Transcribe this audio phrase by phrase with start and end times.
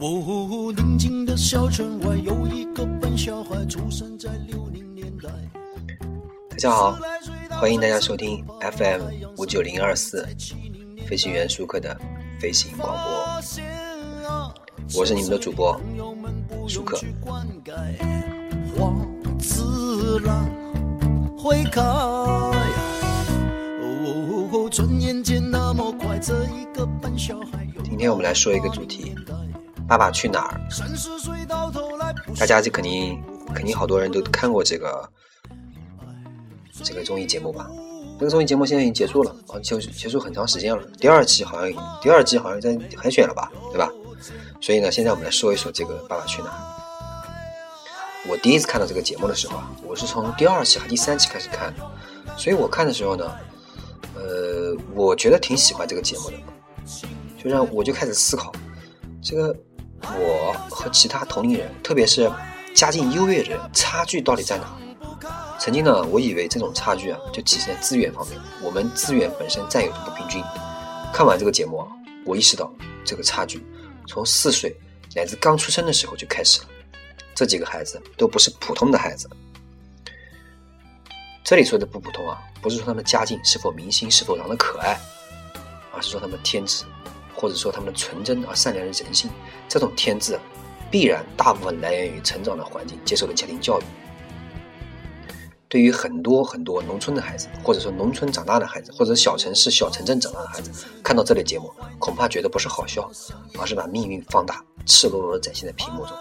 [0.00, 5.28] 哦，宁静的小村外有一个笨小孩，出生在六零年代。
[6.50, 6.96] 大家好，
[7.50, 9.00] 欢迎大家收听 FM
[9.38, 10.24] 五九零二四
[11.04, 12.00] 飞行员舒克的
[12.38, 13.02] 飞行广播，
[15.00, 15.76] 我是你们的主播
[16.68, 16.96] 舒克。
[24.70, 26.86] 转眼间那么快，这一个
[27.16, 27.66] 小孩。
[27.82, 29.14] 今天我们来说一个主题，
[29.88, 30.60] 爸爸去哪儿？
[32.38, 33.20] 大家就肯定
[33.54, 35.10] 肯定好多人都看过这个
[36.84, 37.68] 这个综艺节目吧？
[38.18, 40.82] 这个综艺节目现在已经结束了啊，就结束很长时间了。
[40.98, 43.90] 第二期好像第二季好像在海选了吧，对吧？
[44.60, 46.58] 所以呢，现在我们来说一说这个《爸爸去哪儿》。
[48.30, 51.90] 我第一次看到这个节目的时候啊，我是从第二期还第三期开始看的，
[52.36, 53.24] 所以我看的时候呢。
[54.14, 56.36] 呃，我觉得挺喜欢这个节目的，
[57.40, 58.52] 就让我就开始思考，
[59.22, 59.56] 这个
[60.02, 62.30] 我和其他同龄人，特别是
[62.74, 64.76] 家境优越的人，差距到底在哪？
[65.58, 70.42] 曾经呢，我以为这种差距啊，就体现在资源方面，我们资源本身占有的不平均。
[71.12, 71.88] 看完这个节目啊，
[72.24, 72.72] 我意识到
[73.04, 73.66] 这个差距
[74.06, 74.74] 从四岁
[75.16, 76.68] 乃至刚出生的时候就开始了，
[77.34, 79.28] 这几个孩子都不是普通的孩子。
[81.42, 84.96] 这里说的不普通啊，不是说他们家境是否明星是否长得可爱，
[85.92, 86.84] 而是说他们天资，
[87.40, 89.30] 或者说他们的纯真而善良的人性。
[89.68, 90.38] 这种天资，
[90.90, 93.84] 必然大部分来源于成长的环境、接受的家庭教育。
[95.68, 103.10] 对于很多很多农村的孩子，或者说农村长大的孩子，或者小城市、小城镇长大的孩子，看到这类节目，恐怕觉得不是好笑，
[103.58, 106.16] 而是把命运放大、赤裸裸的展现在屏幕中。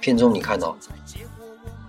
[0.00, 0.76] 片中你看到。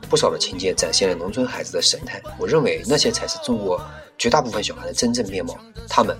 [0.10, 3.78] 不少的情节展现了农村孩子的神态，我认为那些才是中国
[4.18, 5.54] 绝大部分小孩的真正面貌。
[5.90, 6.18] 他们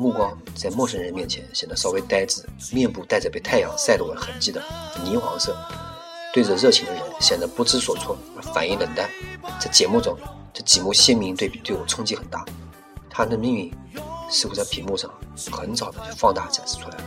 [0.00, 4.62] 目光在陌生人面前显得稍微呆滞，面部带着被太阳晒过的痕迹的
[5.04, 5.54] 泥黄色，
[6.32, 8.16] 对着热情的人显得不知所措，
[8.54, 9.10] 反应冷淡。
[9.60, 10.16] 在节目中，
[10.54, 12.42] 这几幕鲜明对比对我冲击很大。
[13.10, 13.70] 他的命运
[14.30, 15.10] 似乎在屏幕上
[15.52, 17.04] 很早的就放大展示出来了。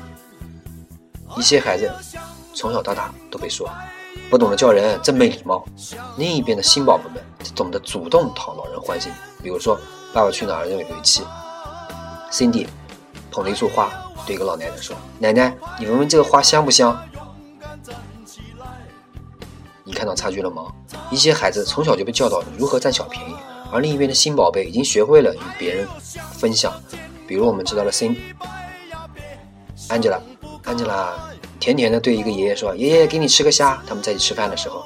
[1.35, 1.91] 一些孩子
[2.53, 3.67] 从小到大都被说。
[4.29, 5.65] 不懂得叫人，真没礼貌。
[6.17, 7.23] 另一边的新宝宝们
[7.55, 9.11] 懂得主动讨老人欢心。
[9.41, 9.75] 比如说，
[10.13, 11.23] 《爸爸去哪儿》有一期
[12.31, 12.67] ，Cindy
[13.33, 13.91] 捧了一束花，
[14.27, 16.95] 对一个老奶奶说：“奶奶，你闻闻这个花香不香？”
[19.83, 20.71] 你看到差距了吗？
[21.09, 23.35] 一些孩子从小就被教导如何占小便宜，
[23.71, 25.87] 而另一边的新宝贝已经学会了与别人
[26.33, 26.71] 分享。
[27.27, 28.15] 比如我们知道了 sin
[29.89, 30.21] angela
[30.65, 31.09] angela。
[31.59, 34.83] 甜甜的对一个爷爷说：“爷爷，给你吃个虾。”他们在一起吃饭的时候，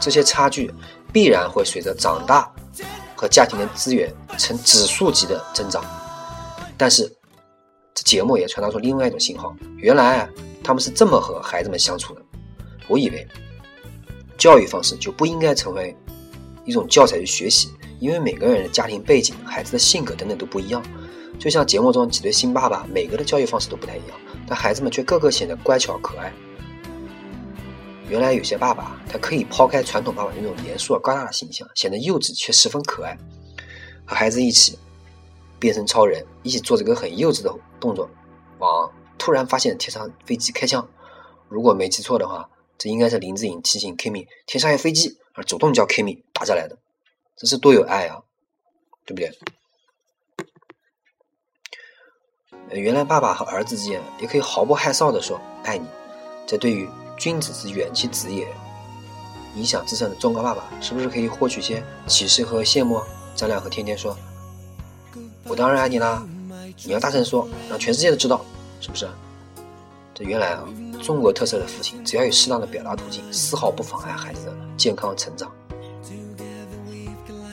[0.00, 0.74] 这些差距
[1.12, 2.50] 必然会随着长大
[3.14, 5.84] 和家庭的资源呈指数级的增长。
[6.76, 7.10] 但是，
[7.94, 10.28] 这节目也传达出另外一种信号：原来啊
[10.62, 12.22] 他们是这么和孩子们相处的。
[12.88, 13.26] 我以为，
[14.36, 15.96] 教育方式就不应该成为
[16.64, 17.70] 一种教材去学习，
[18.00, 20.82] 因为每个人的家庭背景、孩子的性格等等都不一样。
[21.38, 24.18] 就像节目中几对新爸爸，每个的教育方式都不太一样。
[24.46, 26.32] 但孩子们却个个显得乖巧可爱。
[28.08, 33.16] 原来有些爸爸，他可以抛开传统爸爸那种严肃而高大的形象，显得幼稚却十分可爱，
[34.04, 34.78] 和孩子一起
[35.64, 38.06] 变身超人，一起做这个很幼稚的动作，
[38.58, 40.86] 往突然发现天上飞机开枪。
[41.48, 46.76] 如果没记错的话，这应该是林志颖提醒 Kimi 天上有飞机，而主动叫 Kimi 打下来的。
[47.34, 48.20] 这是多有爱啊，
[49.06, 49.22] 对不
[52.68, 52.78] 对？
[52.78, 55.86] 原来爸爸和儿子之间也可以毫不害臊的说爱你，
[56.46, 56.86] 这对于
[57.16, 58.46] 君子之远其子也，
[59.56, 63.00] 影响至深的忠告爸爸是不是可以获取些启示和羡慕？
[63.34, 64.14] 张亮和天天说
[65.46, 66.22] ：“我当然爱你啦，
[66.84, 68.44] 你要大声说，让全世界都知道，
[68.80, 69.08] 是不是？”
[70.14, 70.64] 这原来啊，
[71.02, 75.50] 中国特色的父亲只要有适当的表达途径，丝毫不妨碍孩子的健康成长。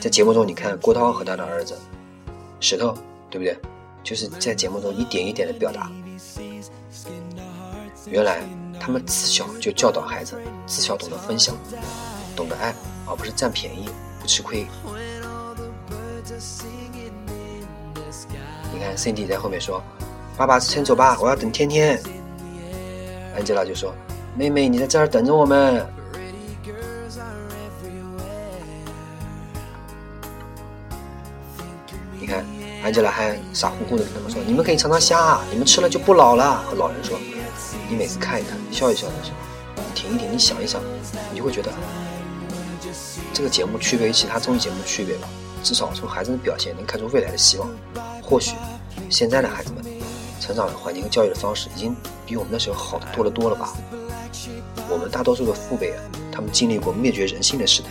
[0.00, 1.78] 在节目中，你看郭涛和他的儿子
[2.60, 2.96] 石头，
[3.30, 3.56] 对不对？
[4.04, 5.90] 就是在节目中一点一点的表达，
[8.06, 8.42] 原来
[8.80, 10.36] 他们自小就教导孩子，
[10.66, 11.56] 自小懂得分享，
[12.34, 12.74] 懂得爱，
[13.06, 13.88] 而不是占便宜
[14.20, 14.66] 不吃亏。
[18.72, 19.82] 你看，Cindy 在后面说
[20.36, 22.00] ：“爸爸先走吧，我要等天天。
[23.38, 23.94] ”Angela 就说
[24.34, 25.86] ：“妹妹，你在这儿等着我们。”
[32.18, 32.44] 你看。
[32.84, 37.16] 安吉拉还傻乎乎的跟他们说：“你们可以尝尝虾，你们吃了就不老了。”老人说
[37.88, 40.82] ：“你每次看一看，笑一笑的时候，停一停，你想一想，
[41.30, 41.70] 你就会觉得
[43.32, 45.28] 这个节目区别于其他综艺节目的区别吧。
[45.62, 47.70] 至少从孩子的表现能看出未来的希望。
[48.32, 48.54] 或许
[49.10, 49.84] 现在的孩子们
[50.40, 51.94] 成长的环境和教育的方式已经
[52.24, 53.74] 比我们那时候好的多了多了吧。”
[54.88, 56.02] 我们大多数的父辈啊，
[56.32, 57.90] 他们经历过灭绝人性的时代，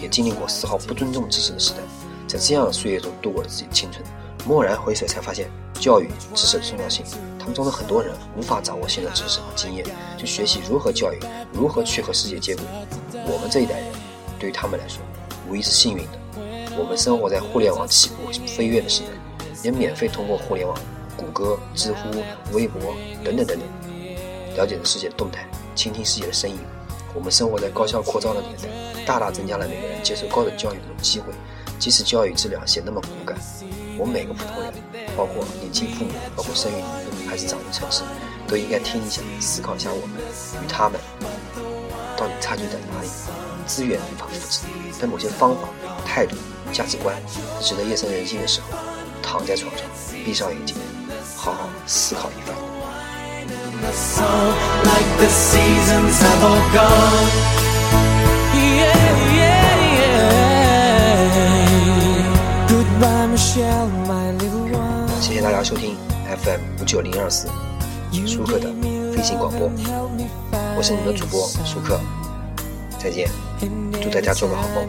[0.00, 1.80] 也经历过丝毫不尊重知识的时代，
[2.26, 4.02] 在这样的岁月中度过了自己的青春。
[4.46, 7.04] 蓦然回首，才发现教育知识的重要性。
[7.38, 9.84] 他们中的很多人无法掌握新的知识和经验，
[10.16, 11.20] 去学习如何教育，
[11.52, 12.64] 如何去和世界接轨。
[13.12, 13.92] 我们这一代人，
[14.38, 15.02] 对于他们来说，
[15.50, 16.18] 无疑是幸运的。
[16.78, 19.08] 我们生活在互联网起步飞跃的时代，
[19.62, 20.76] 也免费通过互联网、
[21.16, 21.98] 谷歌、知乎、
[22.52, 22.94] 微博
[23.24, 23.60] 等等等等，
[24.56, 26.56] 了解着世界的动态，倾听世界的声音。
[27.14, 31.32] 我们生活在高校扩招的年代，大大增加了每个人接受高等教育的机会，
[31.78, 33.38] 即使教育质量显那么骨感。
[33.98, 34.74] 我们每个普通人，
[35.16, 36.80] 包括年轻父母，包括生育女
[37.20, 38.02] 人，还是长于城市，
[38.46, 40.18] 都应该听一下，思考一下我们
[40.62, 41.00] 与他们
[42.16, 43.08] 到底差距在哪里。
[43.66, 44.60] 资源无法复制，
[45.00, 45.68] 但某些方法、
[46.04, 46.36] 态度、
[46.72, 47.16] 价值观，
[47.60, 48.78] 值得夜深人静的时候，
[49.26, 49.84] 躺在床上，
[50.24, 50.76] 闭上眼睛，
[51.36, 52.54] 好好思考一番。
[65.20, 65.96] 谢谢大家收听
[66.44, 67.48] FM 五九零二四
[68.24, 68.72] 舒克的
[69.12, 69.68] 飞行广播，
[70.76, 71.98] 我是你们的主播舒克，
[72.96, 73.28] 再见，
[74.00, 74.86] 祝大家做个好梦。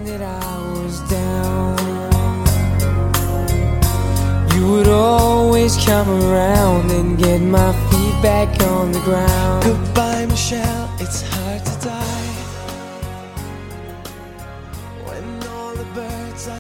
[4.58, 9.64] You would always come around and get my feet back on the ground.
[9.64, 12.17] Goodbye, Michelle, it's hard to die.